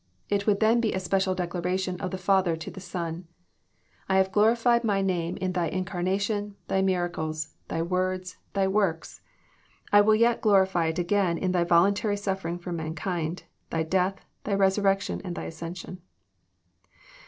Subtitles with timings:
[0.31, 3.27] It would then be a special declaration of the Father to the Son:
[4.09, 9.21] I have glorified my name in Thy incarna tion, Thy miracles, Thy words, Thy works.
[9.91, 14.55] I will yet glorify it again in Thy voluntary suffering for mankind, Thy death, Thy
[14.55, 16.01] resurrection, and Thy ascension."